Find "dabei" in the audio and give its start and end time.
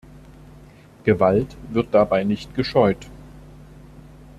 1.93-2.23